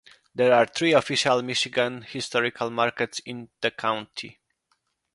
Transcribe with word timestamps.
There 0.33 0.51
are 0.51 0.65
three 0.65 0.93
official 0.93 1.43
Michigan 1.43 2.01
historical 2.01 2.71
markers 2.71 3.21
in 3.23 3.49
the 3.61 3.69
county. 3.69 4.39